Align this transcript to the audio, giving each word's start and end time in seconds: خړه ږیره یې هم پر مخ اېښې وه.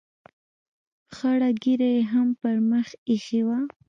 خړه 1.15 1.49
ږیره 1.61 1.89
یې 1.95 2.03
هم 2.11 2.27
پر 2.41 2.55
مخ 2.69 2.87
اېښې 3.09 3.41
وه. 3.47 3.57